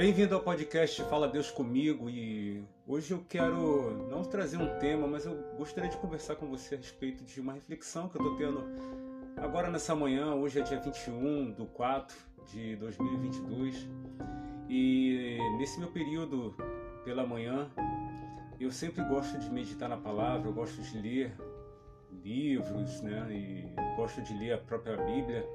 [0.00, 5.26] Bem-vindo ao podcast Fala Deus Comigo e hoje eu quero não trazer um tema, mas
[5.26, 8.64] eu gostaria de conversar com você a respeito de uma reflexão que eu estou tendo
[9.36, 10.34] agora nessa manhã.
[10.34, 12.16] Hoje é dia 21 do 4
[12.46, 13.86] de 2022
[14.70, 16.56] e nesse meu período
[17.04, 17.70] pela manhã
[18.58, 21.36] eu sempre gosto de meditar na palavra, eu gosto de ler
[22.24, 23.28] livros, né?
[23.30, 25.46] E gosto de ler a própria Bíblia.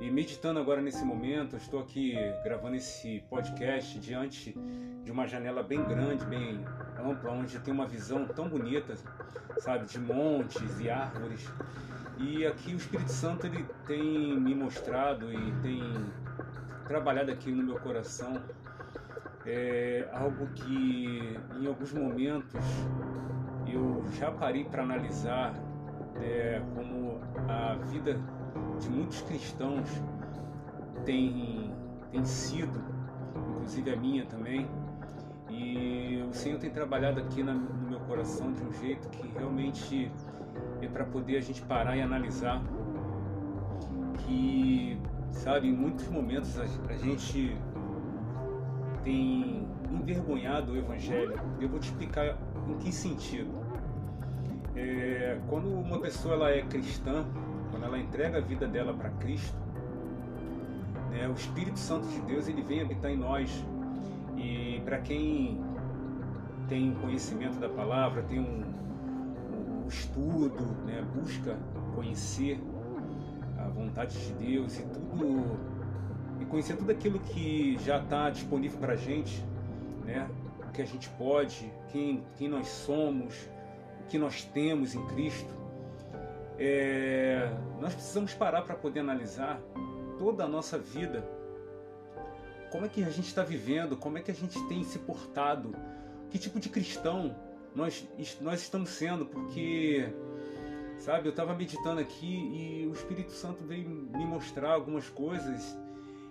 [0.00, 2.14] E meditando agora nesse momento, estou aqui
[2.44, 4.54] gravando esse podcast diante
[5.02, 6.64] de uma janela bem grande, bem
[6.98, 8.94] ampla, onde tem uma visão tão bonita,
[9.58, 11.50] sabe, de montes e árvores.
[12.18, 15.82] E aqui o Espírito Santo ele tem me mostrado e tem
[16.86, 18.42] trabalhado aqui no meu coração
[19.46, 22.60] é algo que em alguns momentos
[23.66, 25.54] eu já parei para analisar
[26.20, 28.18] é, como a vida
[28.80, 29.88] de muitos cristãos
[31.04, 31.72] tem,
[32.10, 32.80] tem sido,
[33.50, 34.68] inclusive a minha também.
[35.48, 40.10] E o Senhor tem trabalhado aqui na, no meu coração de um jeito que realmente
[40.82, 42.62] é para poder a gente parar e analisar
[44.18, 44.98] que,
[45.30, 47.56] sabe, em muitos momentos a, a gente
[49.04, 51.40] tem envergonhado o Evangelho.
[51.60, 52.36] Eu vou te explicar
[52.68, 53.50] em que sentido.
[54.74, 57.24] É, quando uma pessoa ela é cristã,
[57.70, 59.56] quando ela entrega a vida dela para Cristo,
[61.10, 63.64] né, o Espírito Santo de Deus ele vem habitar em nós.
[64.36, 65.60] E para quem
[66.68, 68.64] tem conhecimento da palavra, tem um,
[69.84, 71.56] um estudo, né, busca
[71.94, 72.60] conhecer
[73.58, 75.76] a vontade de Deus e tudo
[76.40, 79.42] e conhecer tudo aquilo que já está disponível para a gente,
[80.04, 80.28] né?
[80.68, 83.48] O que a gente pode, quem, quem nós somos,
[84.08, 85.54] que nós temos em Cristo,
[86.58, 89.60] é, nós precisamos parar para poder analisar
[90.18, 91.24] toda a nossa vida.
[92.70, 93.96] Como é que a gente está vivendo?
[93.96, 95.74] Como é que a gente tem se portado?
[96.30, 97.36] Que tipo de cristão
[97.74, 98.08] nós,
[98.40, 99.26] nós estamos sendo?
[99.26, 100.08] Porque,
[100.98, 105.76] sabe, eu estava meditando aqui e o Espírito Santo veio me mostrar algumas coisas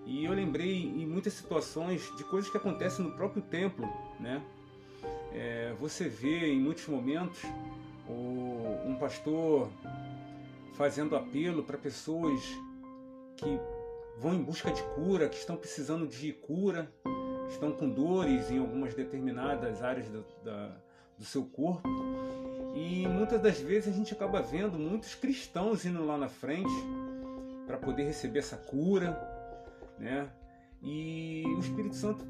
[0.06, 3.88] e eu lembrei em muitas situações de coisas que acontecem no próprio templo,
[4.20, 4.42] né?
[5.34, 7.42] É, você vê em muitos momentos
[8.08, 9.70] o, um pastor
[10.78, 12.42] fazendo apelo para pessoas
[13.38, 13.60] que
[14.18, 16.92] vão em busca de cura, que estão precisando de cura,
[17.50, 20.76] estão com dores em algumas determinadas áreas do, da,
[21.18, 21.88] do seu corpo.
[22.76, 26.74] E muitas das vezes a gente acaba vendo muitos cristãos indo lá na frente
[27.66, 29.18] para poder receber essa cura,
[29.98, 30.30] né?
[30.84, 32.26] E o Espírito Santo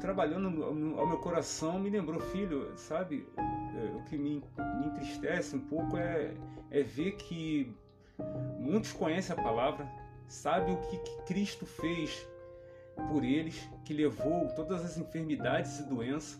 [0.00, 0.64] trabalhando
[0.98, 3.26] ao meu coração, me lembrou, filho, sabe?
[3.36, 4.42] É, o que me,
[4.78, 6.34] me entristece um pouco é,
[6.70, 7.74] é ver que
[8.58, 9.88] muitos conhecem a palavra,
[10.26, 12.26] sabem o que, que Cristo fez
[13.08, 16.38] por eles, que levou todas as enfermidades e doenças.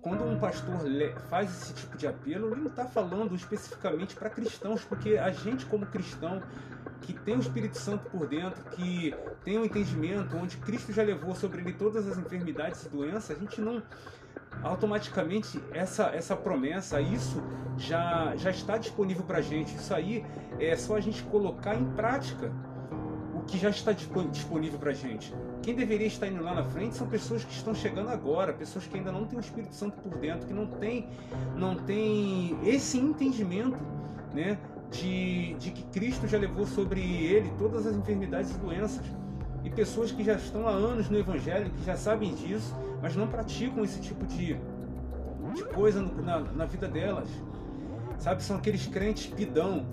[0.00, 0.80] Quando um pastor
[1.30, 5.64] faz esse tipo de apelo, ele não está falando especificamente para cristãos, porque a gente,
[5.66, 6.42] como cristão,
[7.02, 9.14] que tem o Espírito Santo por dentro, que
[9.44, 13.38] tem um entendimento onde Cristo já levou sobre ele todas as enfermidades e doenças, a
[13.38, 13.82] gente não
[14.62, 17.42] automaticamente essa essa promessa, isso
[17.76, 19.74] já já está disponível para a gente.
[19.74, 20.24] Isso aí
[20.58, 22.52] é só a gente colocar em prática
[23.34, 25.34] o que já está disponível para a gente.
[25.62, 28.96] Quem deveria estar indo lá na frente são pessoas que estão chegando agora, pessoas que
[28.96, 31.08] ainda não têm o Espírito Santo por dentro, que não tem
[31.56, 33.78] não tem esse entendimento,
[34.32, 34.58] né?
[34.92, 39.04] De, de que Cristo já levou sobre ele todas as enfermidades e doenças.
[39.64, 43.26] E pessoas que já estão há anos no Evangelho, que já sabem disso, mas não
[43.26, 44.56] praticam esse tipo de,
[45.54, 47.28] de coisa na, na vida delas.
[48.18, 49.86] Sabe, são aqueles crentes pidão.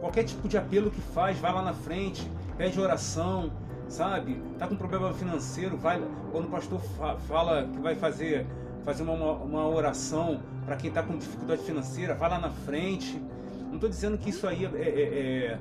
[0.00, 3.52] Qualquer tipo de apelo que faz, vai lá na frente, pede oração,
[3.88, 4.42] sabe?
[4.58, 8.46] Tá com problema financeiro, vai quando o pastor fa fala que vai fazer
[8.84, 13.20] fazer uma, uma oração para quem está com dificuldade financeira, vai lá na frente,
[13.70, 15.58] não estou dizendo que isso aí é, é,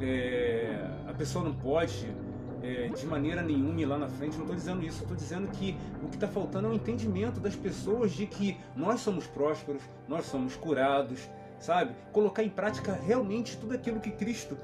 [0.00, 2.14] é, é, a pessoa não pode
[2.62, 4.34] é, de maneira nenhuma ir lá na frente.
[4.36, 5.02] Não estou dizendo isso.
[5.02, 9.00] Estou dizendo que o que está faltando é o entendimento das pessoas de que nós
[9.00, 11.28] somos prósperos, nós somos curados,
[11.58, 11.94] sabe?
[12.12, 14.56] Colocar em prática realmente tudo aquilo que Cristo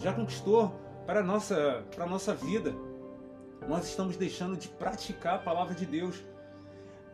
[0.00, 0.74] já conquistou
[1.06, 2.74] para a nossa, para a nossa vida.
[3.68, 6.20] Nós estamos deixando de praticar a palavra de Deus.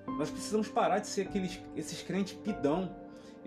[0.06, 2.90] Nós precisamos parar de ser aqueles, esses crentes pidão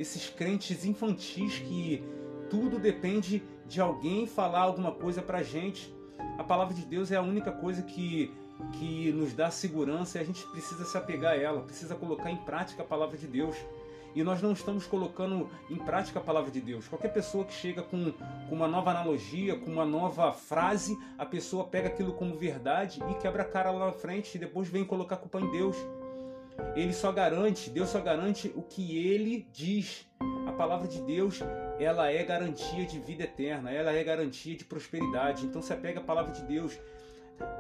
[0.02, 2.04] esses crentes infantis que
[2.50, 5.94] tudo depende de alguém falar alguma coisa pra gente.
[6.38, 8.34] A palavra de Deus é a única coisa que,
[8.74, 12.38] que nos dá segurança e a gente precisa se apegar a ela, precisa colocar em
[12.38, 13.56] prática a palavra de Deus.
[14.14, 16.86] e nós não estamos colocando em prática a palavra de Deus.
[16.88, 18.12] Qualquer pessoa que chega com,
[18.50, 23.14] com uma nova analogia, com uma nova frase, a pessoa pega aquilo como verdade e
[23.22, 25.78] quebra a cara lá na frente e depois vem colocar a culpa em Deus.
[26.76, 30.08] Ele só garante, Deus só garante o que ele diz.
[30.48, 31.40] A palavra de Deus,
[31.80, 35.46] ela é garantia de vida eterna, ela é garantia de prosperidade.
[35.46, 36.78] Então se apega à palavra de Deus.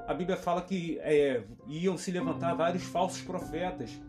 [0.07, 3.99] A Bíblia fala que é, iam se levantar vários falsos profetas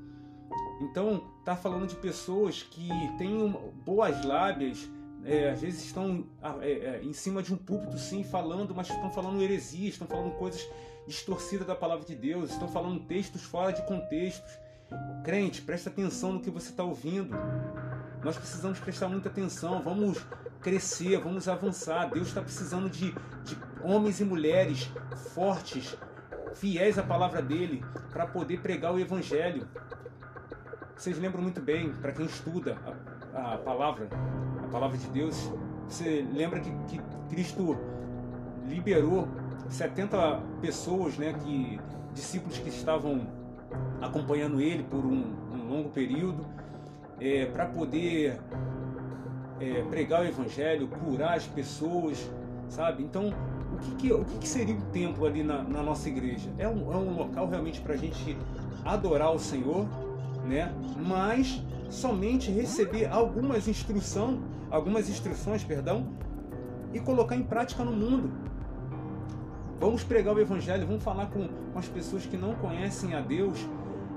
[0.83, 3.51] então, está falando de pessoas que têm
[3.85, 4.91] boas lábias,
[5.25, 6.27] é, às vezes estão
[6.61, 10.33] é, é, em cima de um púlpito, sim, falando, mas estão falando heresia, estão falando
[10.33, 10.69] coisas
[11.07, 14.51] distorcidas da palavra de Deus, estão falando textos fora de contextos.
[15.25, 17.37] Crente, presta atenção no que você está ouvindo.
[18.23, 20.25] Nós precisamos prestar muita atenção, vamos
[20.61, 22.11] crescer, vamos avançar.
[22.11, 23.13] Deus está precisando de,
[23.45, 24.91] de homens e mulheres
[25.35, 25.97] fortes,
[26.55, 29.69] fiéis à palavra dele, para poder pregar o Evangelho.
[30.97, 32.77] Vocês lembram muito bem, para quem estuda
[33.35, 34.09] a, a, palavra,
[34.63, 35.53] a palavra de Deus,
[35.89, 37.77] você lembra que, que Cristo
[38.69, 39.29] liberou
[39.69, 41.81] 70 pessoas, né, que,
[42.15, 43.27] discípulos que estavam
[44.01, 46.45] acompanhando ele por um, um longo período,
[47.21, 48.41] é, para poder
[49.61, 52.31] é, pregar o evangelho, curar as pessoas,
[52.69, 53.03] sabe?
[53.03, 53.33] Então,
[53.73, 56.51] o que, que o que, que, seria o templo ali na, na nossa igreja?
[56.59, 58.37] É um, é um local realmente para a gente
[58.85, 59.87] adorar o Senhor,
[60.45, 60.73] né?
[60.97, 64.41] Mas somente receber algumas instrução,
[64.71, 66.09] algumas instruções, perdão,
[66.93, 68.33] e colocar em prática no mundo.
[69.83, 73.59] Vamos pregar o evangelho, vamos falar com, com as pessoas que não conhecem a Deus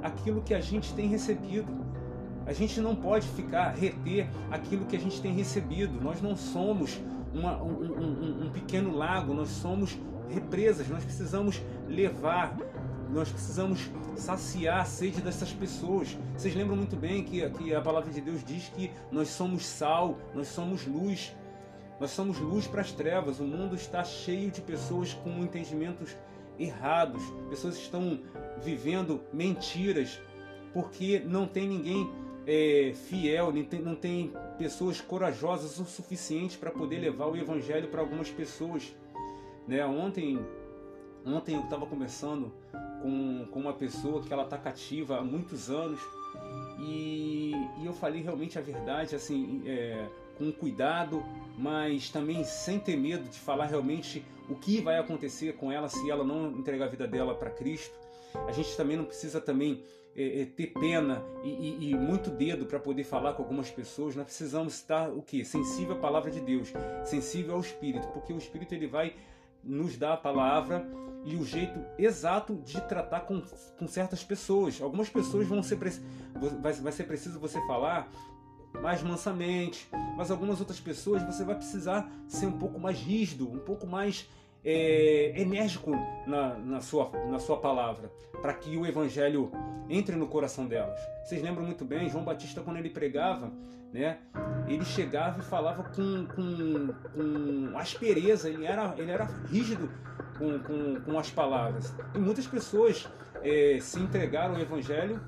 [0.03, 1.73] aquilo que a gente tem recebido.
[2.45, 5.99] A gente não pode ficar reter aquilo que a gente tem recebido.
[5.99, 7.01] Nós não somos
[7.33, 9.97] uma, um, um, um pequeno lago, nós somos
[10.29, 10.87] represas.
[10.87, 12.55] Nós precisamos levar
[13.09, 16.17] nós precisamos saciar a sede dessas pessoas.
[16.35, 20.17] Vocês lembram muito bem que, que a palavra de Deus diz que nós somos sal,
[20.33, 21.35] nós somos luz.
[21.99, 23.39] Nós somos luz para as trevas.
[23.39, 26.15] O mundo está cheio de pessoas com entendimentos
[26.59, 27.21] errados.
[27.49, 28.19] Pessoas estão
[28.61, 30.19] vivendo mentiras
[30.73, 32.09] porque não tem ninguém
[32.45, 33.51] é, fiel,
[33.81, 38.93] não tem, pessoas corajosas o suficiente para poder levar o evangelho para algumas pessoas.
[39.67, 39.85] Né?
[39.85, 40.39] Ontem,
[41.25, 42.51] ontem eu estava conversando
[43.01, 45.99] com, com uma pessoa que ela está cativa há muitos anos
[46.79, 50.07] e, e, eu falei realmente a verdade, assim, é,
[50.37, 51.23] com cuidado,
[51.57, 56.09] mas também sem ter medo de falar realmente o que vai acontecer com ela se
[56.09, 57.97] ela não entregar a vida dela para Cristo.
[58.47, 59.83] A gente também não precisa também
[60.15, 64.15] é, é, ter pena e, e, e muito dedo para poder falar com algumas pessoas.
[64.15, 65.43] Nós precisamos estar o que?
[65.43, 66.71] Sensível à palavra de Deus,
[67.05, 69.15] sensível ao Espírito, porque o Espírito ele vai
[69.65, 70.87] nos dá a palavra
[71.25, 74.79] e o jeito exato de tratar com, com certas pessoas.
[74.79, 75.77] Algumas pessoas vão ser
[76.61, 78.07] vai, vai ser preciso você falar
[78.81, 79.87] mais mansamente,
[80.17, 84.29] mas algumas outras pessoas você vai precisar ser um pouco mais rígido, um pouco mais
[84.63, 85.91] é, enérgico
[86.25, 88.11] na, na, sua, na sua palavra,
[88.41, 89.51] para que o evangelho
[89.89, 90.99] entre no coração delas.
[91.23, 93.51] Vocês lembram muito bem, João Batista, quando ele pregava,
[93.93, 94.17] né,
[94.67, 99.89] ele chegava e falava com, com, com aspereza, ele era, ele era rígido
[100.37, 101.93] com, com, com as palavras.
[102.13, 103.07] E muitas pessoas
[103.43, 105.21] é, se entregaram ao evangelho,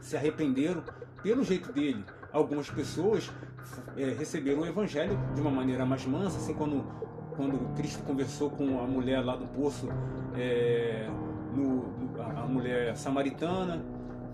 [0.00, 0.82] se arrependeram
[1.22, 2.04] pelo jeito dele.
[2.32, 3.30] Algumas pessoas
[3.96, 6.84] é, receberam o evangelho de uma maneira mais mansa, assim quando
[7.38, 9.88] quando Cristo conversou com a mulher lá do poço,
[10.36, 11.08] é,
[11.54, 11.84] no,
[12.20, 13.80] a, mulher samaritana,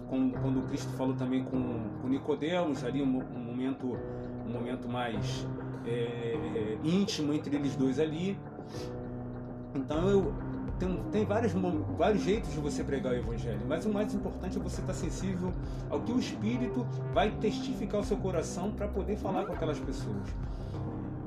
[0.09, 3.99] com, quando Cristo falou também com, com Nicodemos, ali um, um, momento,
[4.47, 5.47] um momento mais
[5.85, 8.39] é, íntimo entre eles dois ali.
[9.75, 10.35] Então eu
[10.79, 11.53] tem, tem vários,
[11.97, 15.53] vários jeitos de você pregar o Evangelho, mas o mais importante é você estar sensível
[15.91, 20.35] ao que o Espírito vai testificar o seu coração para poder falar com aquelas pessoas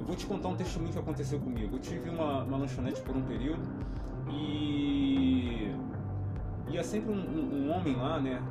[0.07, 1.75] vou te contar um testemunho que aconteceu comigo.
[1.75, 3.61] Eu tive uma, uma lanchonete por um período
[4.29, 5.69] e
[6.69, 8.41] ia sempre um, um, um homem lá, né,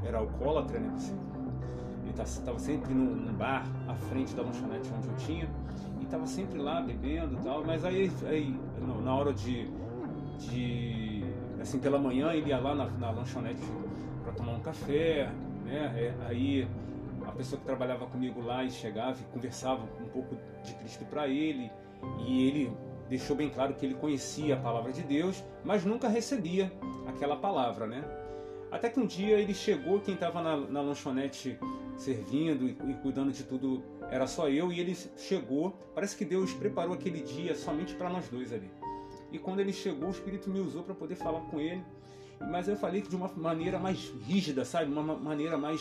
[0.00, 1.41] que era alcoólatra, né, ele
[2.20, 5.48] estava sempre num, num, bar à frente da lanchonete onde eu tinha
[6.00, 8.54] e estava sempre lá bebendo e tal, mas aí, aí
[9.02, 9.68] na hora de,
[10.38, 11.24] de
[11.60, 13.62] assim pela manhã ele ia lá na, na lanchonete
[14.22, 15.30] para tomar um café,
[15.64, 16.68] né, é, aí
[17.26, 21.28] a pessoa que trabalhava comigo lá e chegava e conversava um pouco de Cristo para
[21.28, 21.70] ele,
[22.26, 22.76] e ele
[23.08, 26.72] deixou bem claro que ele conhecia a palavra de Deus, mas nunca recebia
[27.06, 28.02] aquela palavra, né?
[28.72, 31.58] Até que um dia ele chegou, quem estava na, na, lanchonete
[31.96, 35.78] servindo e, e, cuidando de tudo era só eu, e ele chegou.
[35.94, 38.70] Parece que Deus preparou aquele dia somente para nós dois ali.
[39.30, 41.84] E quando ele chegou, o Espírito me usou para poder falar com ele.
[42.50, 44.90] Mas eu falei de uma maneira mais rígida, sabe?
[44.90, 45.80] Uma maneira mais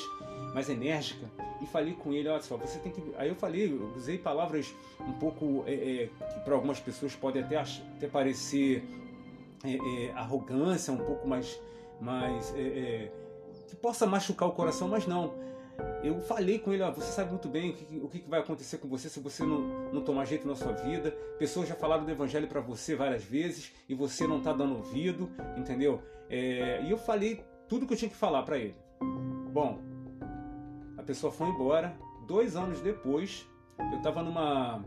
[0.54, 1.28] mais enérgica
[1.62, 3.02] e falei com ele, olha só, você tem que.
[3.18, 7.40] Aí eu falei, eu usei palavras um pouco é, é, que para algumas pessoas pode
[7.40, 8.84] até, até parecer
[9.64, 11.60] é, é, arrogância, um pouco mais,
[12.02, 13.12] mais é, é,
[13.68, 15.34] que possa machucar o coração, mas não.
[16.04, 18.78] Eu falei com ele, ó, você sabe muito bem o que, o que vai acontecer
[18.78, 21.12] com você se você não, não tomar jeito na sua vida.
[21.40, 25.30] Pessoas já falaram do evangelho para você várias vezes e você não está dando ouvido,
[25.58, 26.02] entendeu?
[26.30, 28.76] e eu falei tudo que eu tinha que falar para ele.
[29.52, 29.80] Bom,
[30.98, 31.96] a pessoa foi embora.
[32.28, 33.46] Dois anos depois,
[33.92, 34.86] eu estava numa,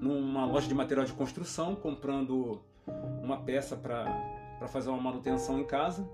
[0.00, 2.60] numa loja de material de construção comprando
[3.22, 4.06] uma peça para
[4.66, 6.08] fazer uma manutenção em casa.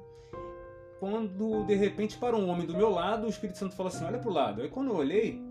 [1.00, 4.18] Quando de repente para um homem do meu lado, o Espírito Santo falou assim: Olha
[4.18, 4.62] para o lado.
[4.62, 5.42] Aí quando eu olhei,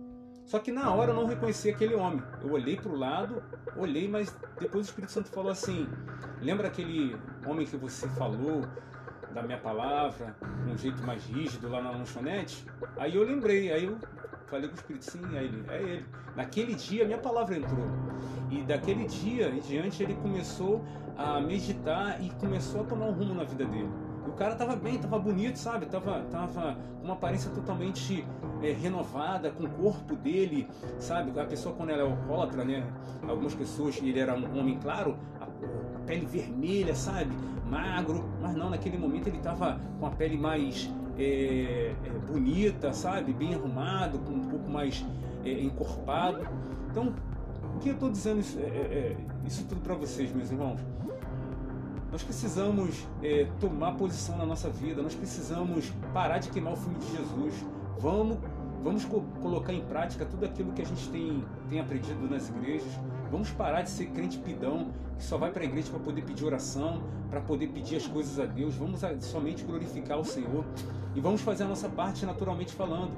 [0.45, 2.21] só que na hora eu não reconheci aquele homem.
[2.41, 3.41] Eu olhei para o lado,
[3.77, 5.87] olhei, mas depois o Espírito Santo falou assim:
[6.41, 8.63] Lembra aquele homem que você falou
[9.33, 10.35] da minha palavra,
[10.67, 12.65] um jeito mais rígido lá na lanchonete.
[12.97, 13.97] Aí eu lembrei, aí eu
[14.53, 16.05] falei com o Espírito, sim, é ele, é ele.
[16.35, 17.87] Naquele dia minha palavra entrou.
[18.51, 20.83] E daquele dia em diante ele começou
[21.17, 23.89] a meditar e começou a tomar um rumo na vida dele.
[24.27, 25.87] O cara tava bem, tava bonito, sabe?
[25.87, 28.25] Tava, tava com uma aparência totalmente
[28.61, 30.67] é, renovada, com o corpo dele,
[30.99, 31.37] sabe?
[31.39, 32.85] A pessoa quando ela é alcoólatra, né?
[33.27, 37.31] Algumas pessoas, ele era um homem claro, a, a pele vermelha, sabe?
[37.73, 43.33] magro, mas não, naquele momento ele estava com a pele mais é, é, bonita, sabe?
[43.33, 45.05] Bem arrumado, com um pouco mais
[45.45, 46.47] é, encorpado.
[46.89, 47.13] Então,
[47.75, 50.79] o que eu estou dizendo isso, é, é, é, isso tudo para vocês, meus irmãos?
[52.11, 53.07] Nós precisamos
[53.59, 57.65] tomar posição na nossa vida, nós precisamos parar de queimar o filme de Jesus.
[57.97, 58.37] Vamos,
[58.83, 62.91] vamos co colocar em prática tudo aquilo que a gente tem, tem aprendido nas igrejas.
[63.33, 66.45] Vamos parar de ser crente pidão, que só vai para a igreja para poder pedir
[66.45, 68.75] oração, para poder pedir as coisas a Deus.
[68.75, 70.63] Vamos somente glorificar o Senhor
[71.15, 73.11] e vamos fazer a nossa parte naturalmente falando,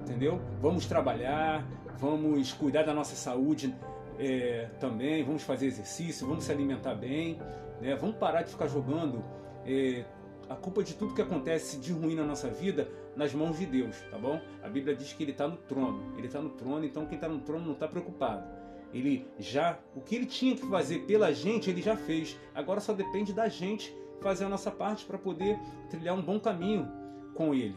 [0.00, 0.40] entendeu?
[0.58, 1.66] Vamos trabalhar,
[1.98, 3.74] vamos cuidar da nossa saúde
[4.18, 7.38] é, também, vamos fazer exercício, vamos se alimentar bem,
[7.78, 7.94] né?
[7.94, 9.22] Vamos parar de ficar jogando
[9.66, 10.02] é,
[10.48, 14.00] a culpa de tudo que acontece de ruim na nossa vida nas mãos de Deus,
[14.10, 14.40] tá bom?
[14.62, 16.14] A Bíblia diz que Ele está no trono.
[16.16, 18.61] Ele está no trono, então quem está no trono não está preocupado.
[18.92, 22.36] Ele já, o que ele tinha que fazer pela gente, ele já fez.
[22.54, 25.58] Agora só depende da gente fazer a nossa parte para poder
[25.90, 26.88] trilhar um bom caminho
[27.34, 27.76] com ele.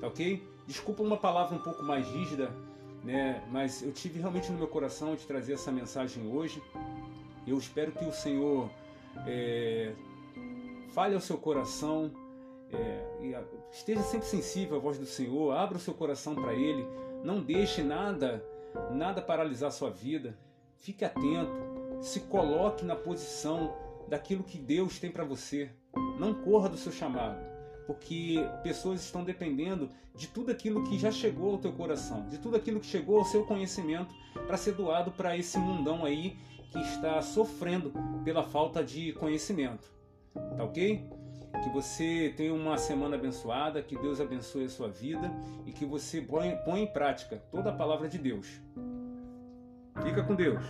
[0.00, 0.42] Tá ok?
[0.66, 2.50] Desculpa uma palavra um pouco mais rígida,
[3.04, 3.42] né?
[3.50, 6.62] Mas eu tive realmente no meu coração de trazer essa mensagem hoje.
[7.46, 8.68] Eu espero que o Senhor
[9.26, 9.92] é,
[10.92, 12.10] fale ao seu coração,
[12.72, 16.84] é, esteja sempre sensível à voz do Senhor, abra o seu coração para Ele,
[17.22, 18.44] não deixe nada,
[18.90, 20.36] nada paralisar a sua vida.
[20.78, 21.52] Fique atento,
[22.00, 23.74] se coloque na posição
[24.08, 25.70] daquilo que Deus tem para você.
[26.18, 27.38] Não corra do seu chamado,
[27.86, 32.56] porque pessoas estão dependendo de tudo aquilo que já chegou ao teu coração, de tudo
[32.56, 34.14] aquilo que chegou ao seu conhecimento
[34.46, 36.36] para ser doado para esse mundão aí
[36.70, 37.92] que está sofrendo
[38.24, 39.90] pela falta de conhecimento.
[40.56, 41.08] Tá ok?
[41.62, 45.30] Que você tenha uma semana abençoada, que Deus abençoe a sua vida
[45.64, 48.60] e que você ponha, em prática toda a palavra de Deus.
[50.06, 50.62] Fica com Deus.